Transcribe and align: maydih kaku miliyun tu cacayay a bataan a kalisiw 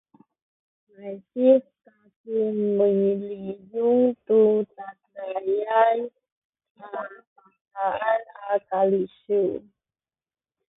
maydih 0.93 1.63
kaku 1.85 2.37
miliyun 2.77 3.99
tu 4.25 4.39
cacayay 4.73 5.99
a 6.85 6.87
bataan 7.35 8.23
a 8.49 8.51
kalisiw 8.69 9.51